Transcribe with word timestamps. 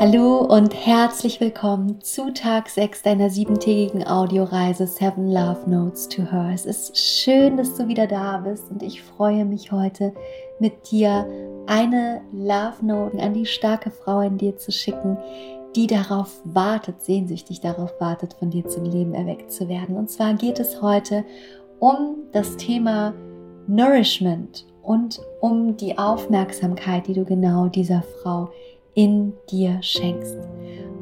Hallo 0.00 0.42
und 0.42 0.72
herzlich 0.86 1.40
willkommen 1.40 2.00
zu 2.00 2.32
Tag 2.32 2.68
6 2.68 3.02
deiner 3.02 3.30
siebentägigen 3.30 4.06
Audioreise 4.06 4.86
Seven 4.86 5.28
Love 5.28 5.68
Notes 5.68 6.08
to 6.08 6.22
Her. 6.22 6.52
Es 6.54 6.66
ist 6.66 6.96
schön, 6.96 7.56
dass 7.56 7.74
du 7.74 7.88
wieder 7.88 8.06
da 8.06 8.36
bist 8.36 8.70
und 8.70 8.84
ich 8.84 9.02
freue 9.02 9.44
mich 9.44 9.72
heute 9.72 10.14
mit 10.60 10.92
dir 10.92 11.26
eine 11.66 12.20
Love 12.32 12.86
Note 12.86 13.18
an 13.20 13.34
die 13.34 13.44
starke 13.44 13.90
Frau 13.90 14.20
in 14.20 14.38
dir 14.38 14.56
zu 14.56 14.70
schicken, 14.70 15.18
die 15.74 15.88
darauf 15.88 16.42
wartet, 16.44 17.02
sehnsüchtig 17.02 17.60
darauf 17.60 18.00
wartet, 18.00 18.34
von 18.34 18.50
dir 18.50 18.68
zum 18.68 18.84
Leben 18.84 19.14
erweckt 19.14 19.50
zu 19.50 19.68
werden. 19.68 19.96
Und 19.96 20.10
zwar 20.10 20.34
geht 20.34 20.60
es 20.60 20.80
heute 20.80 21.24
um 21.80 22.18
das 22.30 22.56
Thema 22.56 23.14
Nourishment 23.66 24.64
und 24.80 25.20
um 25.40 25.76
die 25.76 25.98
Aufmerksamkeit, 25.98 27.08
die 27.08 27.14
du 27.14 27.24
genau 27.24 27.66
dieser 27.66 28.02
Frau 28.22 28.50
in 28.94 29.34
dir 29.50 29.78
schenkst. 29.82 30.36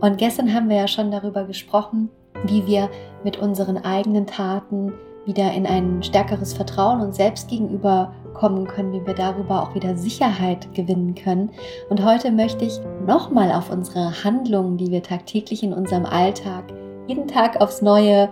Und 0.00 0.18
gestern 0.18 0.52
haben 0.52 0.68
wir 0.68 0.76
ja 0.76 0.88
schon 0.88 1.10
darüber 1.10 1.44
gesprochen, 1.44 2.10
wie 2.46 2.66
wir 2.66 2.90
mit 3.24 3.38
unseren 3.38 3.78
eigenen 3.78 4.26
Taten 4.26 4.92
wieder 5.24 5.52
in 5.52 5.66
ein 5.66 6.02
stärkeres 6.02 6.52
Vertrauen 6.52 7.00
uns 7.00 7.16
selbst 7.16 7.48
gegenüber 7.48 8.12
kommen 8.34 8.66
können, 8.66 8.92
wie 8.92 9.06
wir 9.06 9.14
darüber 9.14 9.62
auch 9.62 9.74
wieder 9.74 9.96
Sicherheit 9.96 10.72
gewinnen 10.74 11.14
können. 11.14 11.50
Und 11.88 12.04
heute 12.04 12.30
möchte 12.30 12.64
ich 12.64 12.78
nochmal 13.06 13.50
auf 13.50 13.70
unsere 13.70 14.22
Handlungen, 14.22 14.76
die 14.76 14.90
wir 14.90 15.02
tagtäglich 15.02 15.62
in 15.62 15.72
unserem 15.72 16.06
Alltag, 16.06 16.64
jeden 17.08 17.26
Tag 17.26 17.60
aufs 17.60 17.82
Neue 17.82 18.28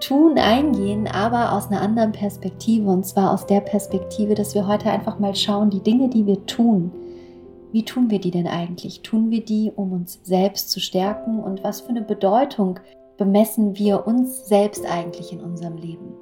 tun, 0.00 0.38
eingehen, 0.38 1.08
aber 1.08 1.52
aus 1.52 1.70
einer 1.70 1.82
anderen 1.82 2.12
Perspektive. 2.12 2.88
Und 2.88 3.04
zwar 3.04 3.32
aus 3.32 3.46
der 3.46 3.60
Perspektive, 3.60 4.34
dass 4.34 4.54
wir 4.54 4.66
heute 4.66 4.90
einfach 4.90 5.18
mal 5.18 5.34
schauen, 5.34 5.68
die 5.68 5.82
Dinge, 5.82 6.08
die 6.08 6.26
wir 6.26 6.46
tun, 6.46 6.90
wie 7.72 7.84
tun 7.84 8.10
wir 8.10 8.20
die 8.20 8.30
denn 8.30 8.46
eigentlich? 8.46 9.02
Tun 9.02 9.30
wir 9.30 9.44
die, 9.44 9.70
um 9.74 9.92
uns 9.92 10.20
selbst 10.22 10.70
zu 10.70 10.80
stärken? 10.80 11.40
Und 11.40 11.62
was 11.62 11.80
für 11.80 11.90
eine 11.90 12.02
Bedeutung 12.02 12.80
bemessen 13.16 13.76
wir 13.76 14.06
uns 14.06 14.46
selbst 14.46 14.84
eigentlich 14.86 15.32
in 15.32 15.40
unserem 15.40 15.76
Leben? 15.76 16.14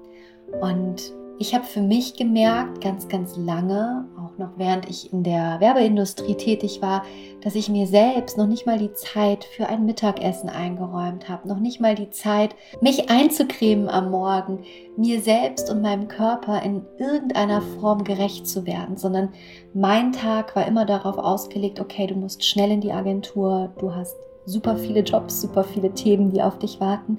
Und 0.61 1.13
ich 1.39 1.55
habe 1.55 1.65
für 1.65 1.81
mich 1.81 2.15
gemerkt, 2.15 2.81
ganz, 2.81 3.09
ganz 3.09 3.37
lange, 3.37 4.07
noch 4.39 4.51
während 4.57 4.89
ich 4.89 5.13
in 5.13 5.23
der 5.23 5.61
Werbeindustrie 5.61 6.35
tätig 6.35 6.81
war, 6.81 7.03
dass 7.43 7.55
ich 7.55 7.69
mir 7.69 7.87
selbst 7.87 8.39
noch 8.39 8.47
nicht 8.47 8.67
mal 8.67 8.79
die 8.79 8.93
Zeit 8.93 9.45
für 9.45 9.69
ein 9.69 9.85
Mittagessen 9.85 10.49
eingeräumt 10.49 11.29
habe, 11.29 11.49
noch 11.49 11.59
nicht 11.59 11.81
mal 11.81 11.95
die 11.95 12.11
Zeit, 12.11 12.55
mich 12.81 13.11
einzucremen 13.11 13.89
am 13.89 14.11
Morgen, 14.11 14.65
mir 14.97 15.21
selbst 15.21 15.71
und 15.71 15.83
meinem 15.83 16.09
Körper 16.09 16.63
in 16.63 16.83
irgendeiner 16.99 17.63
Form 17.81 18.05
gerecht 18.05 18.47
zu 18.47 18.67
werden, 18.67 18.97
sondern 18.97 19.31
mein 19.75 20.13
Tag 20.13 20.55
war 20.57 20.67
immer 20.67 20.85
darauf 20.85 21.19
ausgelegt, 21.19 21.81
okay, 21.81 22.07
du 22.07 22.15
musst 22.15 22.45
schnell 22.45 22.71
in 22.71 22.81
die 22.81 22.93
Agentur, 22.93 23.71
du 23.79 23.95
hast 23.95 24.17
super 24.49 24.77
viele 24.77 25.01
Jobs, 25.01 25.43
super 25.43 25.63
viele 25.63 25.93
Themen, 25.93 26.31
die 26.33 26.43
auf 26.43 26.59
dich 26.59 26.81
warten. 26.81 27.19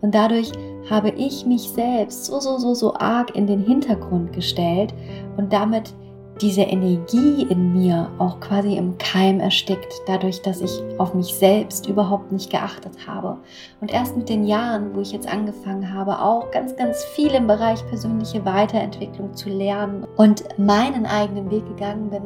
Und 0.00 0.14
dadurch 0.14 0.50
habe 0.88 1.10
ich 1.10 1.44
mich 1.44 1.62
selbst 1.62 2.24
so, 2.24 2.40
so, 2.40 2.58
so, 2.58 2.74
so 2.74 2.94
arg 2.94 3.36
in 3.36 3.46
den 3.46 3.62
Hintergrund 3.62 4.32
gestellt 4.32 4.94
und 5.36 5.52
damit 5.52 5.92
diese 6.40 6.62
Energie 6.62 7.46
in 7.48 7.72
mir 7.72 8.10
auch 8.18 8.40
quasi 8.40 8.76
im 8.76 8.96
Keim 8.98 9.40
erstickt, 9.40 9.92
dadurch, 10.06 10.40
dass 10.42 10.60
ich 10.60 10.70
auf 10.98 11.14
mich 11.14 11.34
selbst 11.34 11.88
überhaupt 11.88 12.32
nicht 12.32 12.50
geachtet 12.50 13.06
habe. 13.06 13.38
Und 13.80 13.92
erst 13.92 14.16
mit 14.16 14.28
den 14.28 14.44
Jahren, 14.44 14.94
wo 14.94 15.00
ich 15.00 15.12
jetzt 15.12 15.30
angefangen 15.30 15.92
habe, 15.92 16.20
auch 16.20 16.50
ganz, 16.50 16.74
ganz 16.76 17.04
viel 17.04 17.32
im 17.32 17.46
Bereich 17.46 17.86
persönliche 17.88 18.44
Weiterentwicklung 18.44 19.34
zu 19.34 19.50
lernen 19.50 20.06
und 20.16 20.44
meinen 20.58 21.06
eigenen 21.06 21.50
Weg 21.50 21.66
gegangen 21.66 22.10
bin 22.10 22.22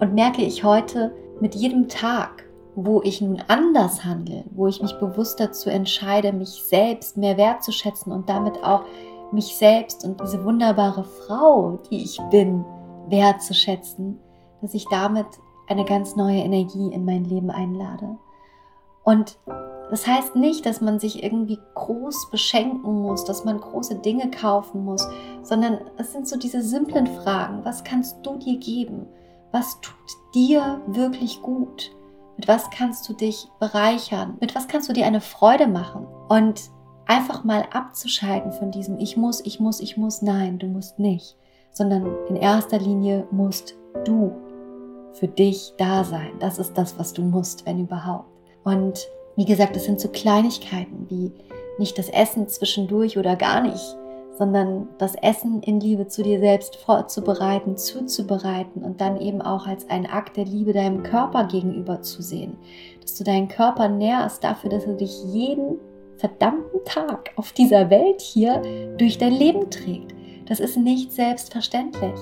und 0.00 0.14
merke 0.14 0.42
ich 0.42 0.62
heute 0.62 1.14
mit 1.40 1.54
jedem 1.54 1.88
Tag, 1.88 2.44
wo 2.76 3.00
ich 3.02 3.20
nun 3.20 3.42
anders 3.48 4.04
handle, 4.04 4.44
wo 4.50 4.66
ich 4.66 4.82
mich 4.82 4.92
bewusst 4.98 5.40
dazu 5.40 5.70
entscheide, 5.70 6.32
mich 6.32 6.50
selbst 6.50 7.16
mehr 7.16 7.36
wertzuschätzen 7.36 8.12
und 8.12 8.28
damit 8.28 8.62
auch 8.62 8.82
mich 9.32 9.56
selbst 9.56 10.04
und 10.04 10.20
diese 10.20 10.44
wunderbare 10.44 11.04
Frau, 11.04 11.78
die 11.90 12.02
ich 12.02 12.20
bin, 12.30 12.64
wertzuschätzen, 13.08 14.18
dass 14.60 14.74
ich 14.74 14.86
damit 14.88 15.26
eine 15.68 15.84
ganz 15.84 16.16
neue 16.16 16.40
Energie 16.40 16.92
in 16.92 17.04
mein 17.04 17.24
Leben 17.24 17.50
einlade. 17.50 18.18
Und 19.02 19.38
das 19.90 20.06
heißt 20.06 20.34
nicht, 20.34 20.64
dass 20.66 20.80
man 20.80 20.98
sich 20.98 21.22
irgendwie 21.22 21.58
groß 21.74 22.30
beschenken 22.30 23.02
muss, 23.02 23.24
dass 23.24 23.44
man 23.44 23.60
große 23.60 23.96
Dinge 23.96 24.30
kaufen 24.30 24.84
muss, 24.84 25.06
sondern 25.42 25.78
es 25.98 26.12
sind 26.12 26.26
so 26.26 26.38
diese 26.38 26.62
simplen 26.62 27.06
Fragen. 27.06 27.64
Was 27.64 27.84
kannst 27.84 28.24
du 28.24 28.36
dir 28.36 28.58
geben? 28.58 29.06
Was 29.52 29.80
tut 29.80 29.94
dir 30.34 30.80
wirklich 30.86 31.42
gut? 31.42 31.92
Mit 32.36 32.48
was 32.48 32.70
kannst 32.70 33.08
du 33.08 33.12
dich 33.12 33.46
bereichern? 33.60 34.36
Mit 34.40 34.54
was 34.54 34.66
kannst 34.66 34.88
du 34.88 34.92
dir 34.92 35.06
eine 35.06 35.20
Freude 35.20 35.68
machen? 35.68 36.06
Und 36.28 36.70
einfach 37.06 37.44
mal 37.44 37.66
abzuschalten 37.70 38.52
von 38.52 38.70
diesem 38.70 38.98
Ich 38.98 39.16
muss, 39.16 39.44
ich 39.44 39.60
muss, 39.60 39.80
ich 39.80 39.96
muss. 39.96 40.22
Nein, 40.22 40.58
du 40.58 40.66
musst 40.66 40.98
nicht. 40.98 41.36
Sondern 41.74 42.06
in 42.28 42.36
erster 42.36 42.78
Linie 42.78 43.26
musst 43.30 43.76
du 44.06 44.32
für 45.12 45.28
dich 45.28 45.74
da 45.76 46.02
sein. 46.02 46.32
Das 46.40 46.58
ist 46.58 46.78
das, 46.78 46.98
was 46.98 47.12
du 47.12 47.22
musst, 47.22 47.66
wenn 47.66 47.80
überhaupt. 47.80 48.30
Und 48.64 49.06
wie 49.36 49.44
gesagt, 49.44 49.76
es 49.76 49.84
sind 49.84 50.00
so 50.00 50.08
Kleinigkeiten 50.08 51.06
wie 51.10 51.30
nicht 51.76 51.98
das 51.98 52.08
Essen 52.08 52.48
zwischendurch 52.48 53.18
oder 53.18 53.36
gar 53.36 53.60
nicht 53.60 53.96
sondern 54.36 54.88
das 54.98 55.14
Essen 55.14 55.62
in 55.62 55.80
Liebe 55.80 56.08
zu 56.08 56.22
dir 56.22 56.40
selbst 56.40 56.76
vorzubereiten, 56.76 57.76
zuzubereiten 57.76 58.82
und 58.82 59.00
dann 59.00 59.20
eben 59.20 59.40
auch 59.40 59.66
als 59.66 59.88
einen 59.88 60.06
Akt 60.06 60.36
der 60.36 60.44
Liebe 60.44 60.72
deinem 60.72 61.02
Körper 61.02 61.44
gegenüber 61.44 62.02
zu 62.02 62.22
sehen. 62.22 62.56
Dass 63.00 63.16
du 63.16 63.24
deinen 63.24 63.48
Körper 63.48 63.88
nährst 63.88 64.42
dafür, 64.42 64.70
dass 64.70 64.84
er 64.84 64.94
dich 64.94 65.22
jeden 65.32 65.78
verdammten 66.16 66.84
Tag 66.84 67.30
auf 67.36 67.52
dieser 67.52 67.90
Welt 67.90 68.20
hier 68.20 68.62
durch 68.98 69.18
dein 69.18 69.32
Leben 69.32 69.70
trägt. 69.70 70.14
Das 70.46 70.60
ist 70.60 70.76
nicht 70.76 71.12
selbstverständlich 71.12 72.18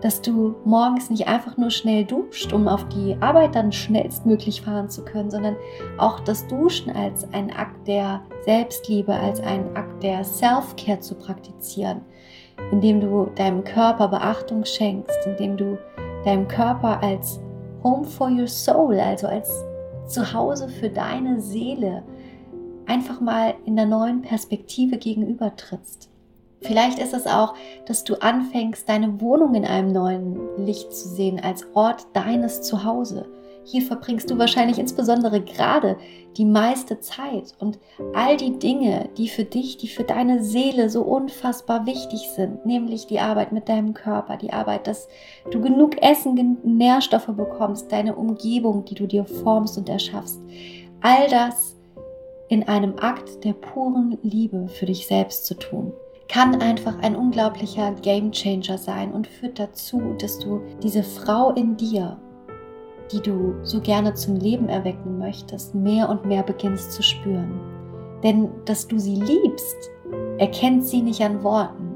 dass 0.00 0.20
du 0.20 0.54
morgens 0.64 1.10
nicht 1.10 1.26
einfach 1.26 1.56
nur 1.56 1.70
schnell 1.70 2.04
duscht, 2.04 2.52
um 2.52 2.68
auf 2.68 2.86
die 2.88 3.16
Arbeit 3.20 3.54
dann 3.54 3.72
schnellstmöglich 3.72 4.62
fahren 4.62 4.88
zu 4.88 5.04
können, 5.04 5.30
sondern 5.30 5.56
auch 5.98 6.20
das 6.20 6.46
Duschen 6.46 6.92
als 6.94 7.26
ein 7.32 7.52
Akt 7.52 7.88
der 7.88 8.22
Selbstliebe, 8.44 9.12
als 9.12 9.40
ein 9.40 9.76
Akt 9.76 10.02
der 10.02 10.22
Self-Care 10.22 11.00
zu 11.00 11.14
praktizieren, 11.16 12.00
indem 12.70 13.00
du 13.00 13.30
deinem 13.34 13.64
Körper 13.64 14.08
Beachtung 14.08 14.64
schenkst, 14.64 15.18
indem 15.26 15.56
du 15.56 15.78
deinem 16.24 16.46
Körper 16.46 17.02
als 17.02 17.40
Home 17.82 18.04
for 18.04 18.28
your 18.28 18.48
soul, 18.48 18.98
also 18.98 19.26
als 19.26 19.50
Zuhause 20.06 20.68
für 20.68 20.88
deine 20.88 21.40
Seele, 21.40 22.02
einfach 22.86 23.20
mal 23.20 23.54
in 23.66 23.76
der 23.76 23.86
neuen 23.86 24.22
Perspektive 24.22 24.96
gegenüber 24.96 25.54
trittst. 25.56 26.08
Vielleicht 26.62 26.98
ist 26.98 27.14
es 27.14 27.26
auch, 27.26 27.54
dass 27.86 28.04
du 28.04 28.14
anfängst, 28.20 28.88
deine 28.88 29.20
Wohnung 29.20 29.54
in 29.54 29.64
einem 29.64 29.92
neuen 29.92 30.64
Licht 30.64 30.92
zu 30.92 31.08
sehen, 31.08 31.40
als 31.40 31.66
Ort 31.74 32.06
deines 32.14 32.62
Zuhause. 32.62 33.26
Hier 33.64 33.82
verbringst 33.82 34.30
du 34.30 34.38
wahrscheinlich 34.38 34.78
insbesondere 34.78 35.42
gerade 35.42 35.98
die 36.38 36.46
meiste 36.46 37.00
Zeit 37.00 37.54
und 37.58 37.78
all 38.14 38.38
die 38.38 38.58
Dinge, 38.58 39.10
die 39.18 39.28
für 39.28 39.44
dich, 39.44 39.76
die 39.76 39.88
für 39.88 40.04
deine 40.04 40.42
Seele 40.42 40.88
so 40.88 41.02
unfassbar 41.02 41.84
wichtig 41.84 42.30
sind, 42.34 42.64
nämlich 42.64 43.06
die 43.06 43.20
Arbeit 43.20 43.52
mit 43.52 43.68
deinem 43.68 43.92
Körper, 43.92 44.38
die 44.38 44.52
Arbeit, 44.54 44.86
dass 44.86 45.08
du 45.50 45.60
genug 45.60 46.00
Essen, 46.02 46.58
Nährstoffe 46.64 47.26
bekommst, 47.26 47.92
deine 47.92 48.16
Umgebung, 48.16 48.86
die 48.86 48.94
du 48.94 49.06
dir 49.06 49.26
formst 49.26 49.76
und 49.76 49.88
erschaffst. 49.90 50.40
All 51.02 51.28
das 51.28 51.76
in 52.48 52.66
einem 52.66 52.98
Akt 52.98 53.44
der 53.44 53.52
puren 53.52 54.16
Liebe 54.22 54.68
für 54.68 54.86
dich 54.86 55.06
selbst 55.06 55.44
zu 55.44 55.54
tun 55.54 55.92
kann 56.28 56.60
einfach 56.60 56.98
ein 57.00 57.16
unglaublicher 57.16 57.92
Game 58.02 58.30
Changer 58.30 58.76
sein 58.76 59.12
und 59.12 59.26
führt 59.26 59.58
dazu, 59.58 60.14
dass 60.20 60.38
du 60.38 60.60
diese 60.82 61.02
Frau 61.02 61.52
in 61.52 61.76
dir, 61.76 62.18
die 63.10 63.20
du 63.20 63.54
so 63.62 63.80
gerne 63.80 64.12
zum 64.14 64.36
Leben 64.36 64.68
erwecken 64.68 65.18
möchtest, 65.18 65.74
mehr 65.74 66.08
und 66.08 66.26
mehr 66.26 66.42
beginnst 66.42 66.92
zu 66.92 67.02
spüren. 67.02 67.58
Denn 68.22 68.50
dass 68.66 68.86
du 68.86 68.98
sie 68.98 69.16
liebst, 69.16 69.76
erkennt 70.38 70.84
sie 70.84 71.00
nicht 71.00 71.22
an 71.22 71.42
Worten, 71.42 71.94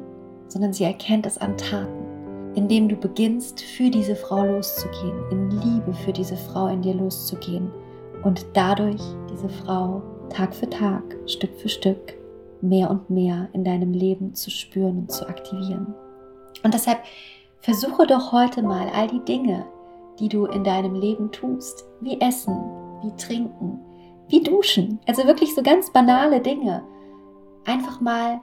sondern 0.48 0.72
sie 0.72 0.84
erkennt 0.84 1.26
es 1.26 1.36
an 1.36 1.56
Taten, 1.58 2.52
indem 2.54 2.88
du 2.88 2.96
beginnst, 2.96 3.60
für 3.60 3.90
diese 3.90 4.16
Frau 4.16 4.44
loszugehen, 4.44 5.18
in 5.30 5.50
Liebe 5.50 5.92
für 5.92 6.12
diese 6.12 6.36
Frau 6.36 6.68
in 6.68 6.80
dir 6.80 6.94
loszugehen 6.94 7.70
und 8.22 8.46
dadurch 8.54 9.02
diese 9.30 9.48
Frau 9.48 10.02
Tag 10.30 10.54
für 10.54 10.70
Tag, 10.70 11.02
Stück 11.26 11.54
für 11.58 11.68
Stück 11.68 12.21
mehr 12.62 12.90
und 12.90 13.10
mehr 13.10 13.48
in 13.52 13.64
deinem 13.64 13.92
Leben 13.92 14.34
zu 14.34 14.50
spüren 14.50 15.00
und 15.00 15.12
zu 15.12 15.28
aktivieren. 15.28 15.94
Und 16.62 16.74
deshalb 16.74 17.00
versuche 17.60 18.06
doch 18.06 18.32
heute 18.32 18.62
mal 18.62 18.88
all 18.94 19.08
die 19.08 19.24
Dinge, 19.24 19.66
die 20.18 20.28
du 20.28 20.46
in 20.46 20.64
deinem 20.64 20.94
Leben 20.94 21.30
tust, 21.32 21.84
wie 22.00 22.20
Essen, 22.20 22.54
wie 23.02 23.14
Trinken, 23.16 23.80
wie 24.28 24.42
Duschen, 24.42 25.00
also 25.06 25.26
wirklich 25.26 25.54
so 25.54 25.62
ganz 25.62 25.92
banale 25.92 26.40
Dinge, 26.40 26.82
einfach 27.64 28.00
mal 28.00 28.40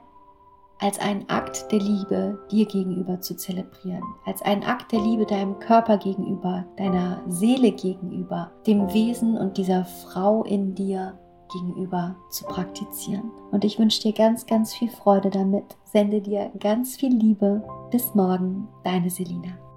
als 0.80 0.98
einen 0.98 1.28
Akt 1.28 1.70
der 1.70 1.78
Liebe 1.78 2.38
dir 2.50 2.64
gegenüber 2.64 3.20
zu 3.20 3.36
zelebrieren, 3.36 4.02
als 4.24 4.40
einen 4.42 4.64
Akt 4.64 4.92
der 4.92 5.00
Liebe 5.00 5.26
deinem 5.26 5.58
Körper 5.58 5.98
gegenüber, 5.98 6.64
deiner 6.76 7.20
Seele 7.28 7.72
gegenüber, 7.72 8.50
dem 8.66 8.92
Wesen 8.92 9.36
und 9.36 9.58
dieser 9.58 9.84
Frau 9.84 10.42
in 10.44 10.74
dir 10.74 11.18
gegenüber 11.52 12.16
zu 12.28 12.44
praktizieren. 12.44 13.30
Und 13.50 13.64
ich 13.64 13.78
wünsche 13.78 14.02
dir 14.02 14.12
ganz, 14.12 14.46
ganz 14.46 14.74
viel 14.74 14.90
Freude 14.90 15.30
damit. 15.30 15.76
Sende 15.84 16.20
dir 16.20 16.50
ganz 16.58 16.96
viel 16.96 17.14
Liebe. 17.14 17.62
Bis 17.90 18.14
morgen, 18.14 18.68
deine 18.84 19.10
Selina. 19.10 19.69